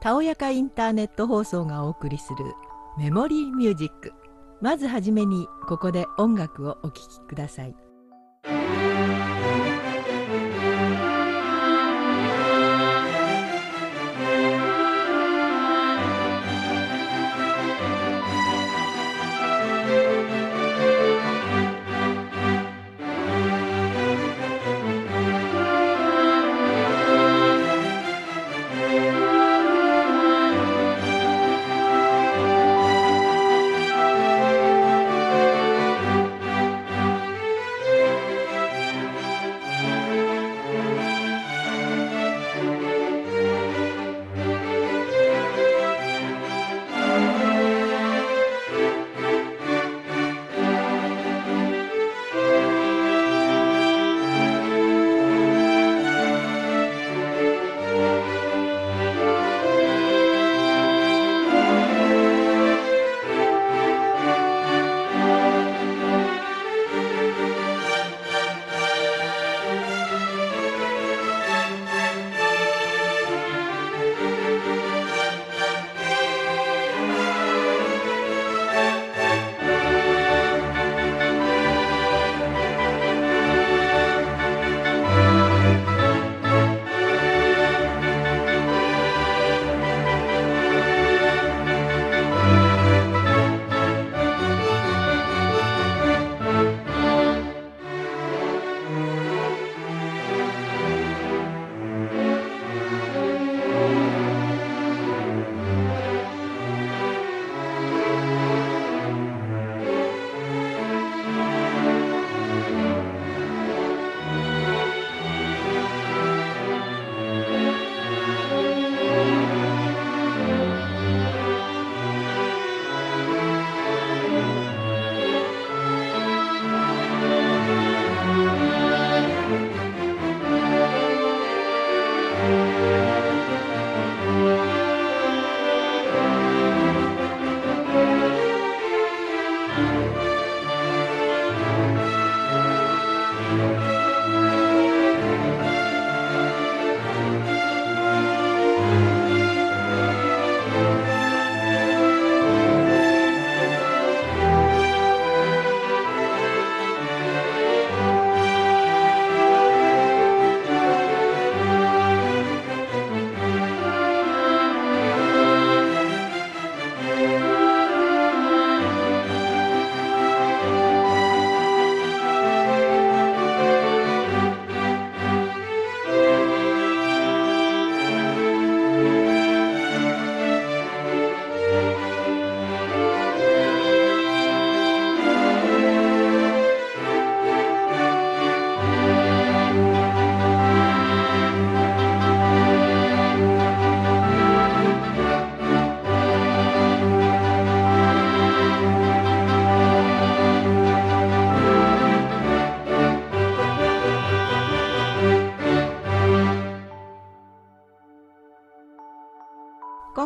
[0.00, 2.54] たおやかインターネット放送がお送りする
[2.98, 4.12] メモリーミュージック。
[4.60, 7.85] まずはじめにここで音楽をお聴きください。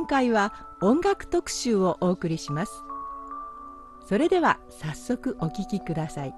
[0.00, 2.72] 今回は音楽特集をお送りします。
[4.08, 6.34] それでは早速お聴きください。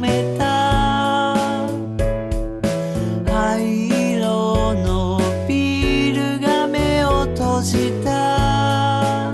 [0.00, 1.36] めた
[3.26, 9.30] 灰色のビールが目を閉じた。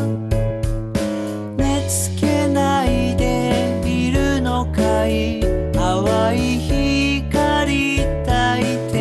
[1.57, 5.41] 寝つけないでいるのかい。
[5.73, 8.97] 淡い光焚いて。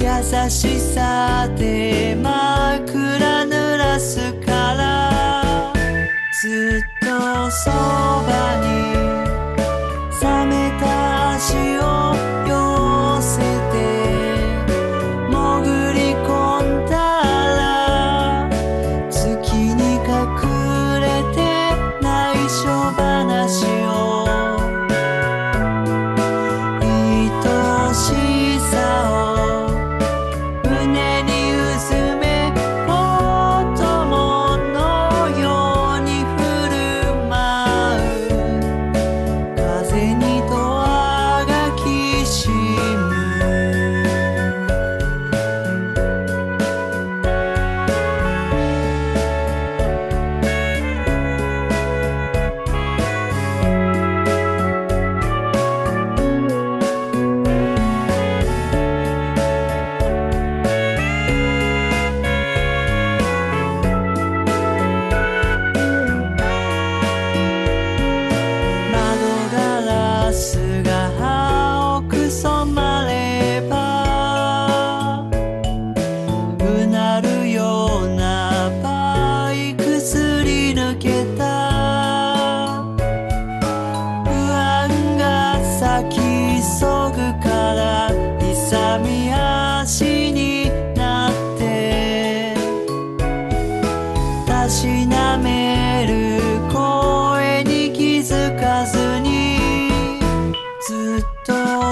[0.00, 0.06] 優
[0.48, 5.72] しさで枕濡らすから。
[6.42, 8.15] ずっとそば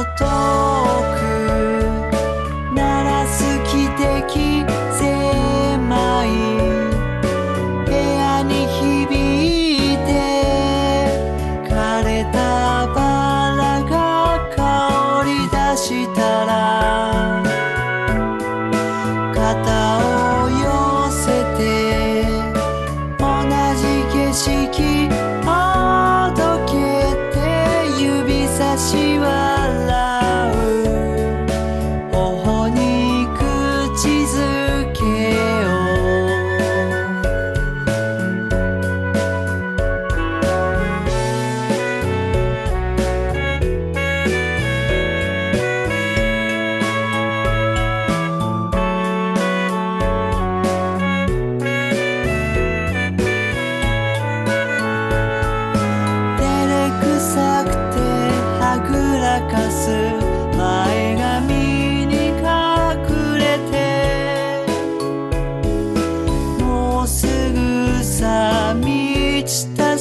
[0.05, 0.74] autant.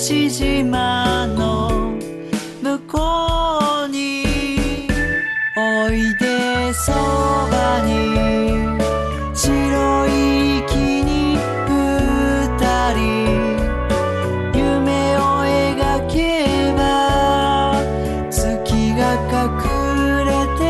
[0.03, 1.97] し島の
[2.61, 2.99] 向こ
[3.85, 4.25] うに
[5.55, 7.87] おいでそばに
[9.33, 11.37] 白い木に
[11.69, 12.99] 二人
[14.53, 17.79] 夢を描けば
[18.29, 19.01] 月が
[19.31, 19.55] 隠
[20.25, 20.61] れて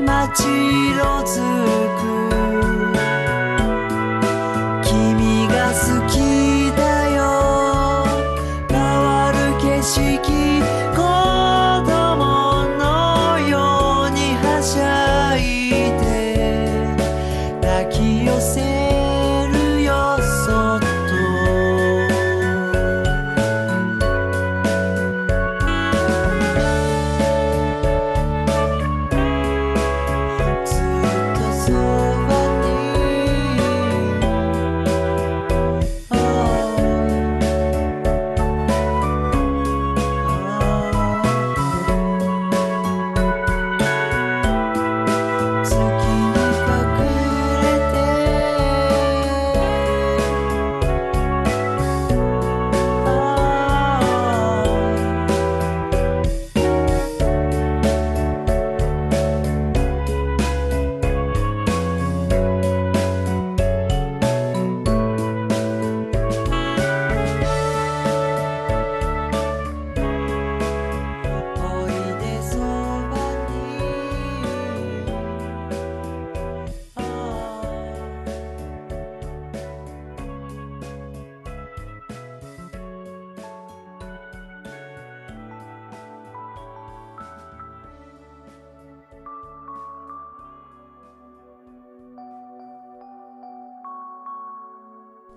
[0.00, 0.44] 待ち
[0.96, 1.55] ろず